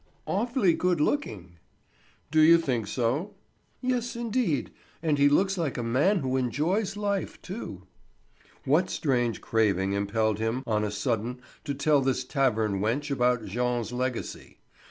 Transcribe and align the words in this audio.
"Awfully 0.25 0.73
good 0.73 0.99
looking." 0.99 1.57
"Do 2.31 2.41
you 2.41 2.57
think 2.57 2.87
so?" 2.87 3.35
"Yes, 3.81 4.15
indeed; 4.15 4.71
and 5.03 5.19
he 5.19 5.29
looks 5.29 5.59
like 5.59 5.77
a 5.77 5.83
man 5.83 6.21
who 6.21 6.37
enjoys 6.37 6.97
life, 6.97 7.39
too." 7.43 7.83
What 8.65 8.89
strange 8.89 9.41
craving 9.41 9.93
impelled 9.93 10.39
him 10.39 10.63
on 10.65 10.83
a 10.83 10.89
sudden 10.89 11.39
to 11.65 11.75
tell 11.75 12.01
this 12.01 12.23
tavern 12.23 12.79
wench 12.79 13.11
about 13.11 13.45
Jean's 13.45 13.91
legacy? 13.93 14.57